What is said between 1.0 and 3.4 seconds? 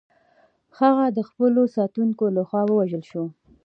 د خپلو ساتونکو لخوا ووژل شوه.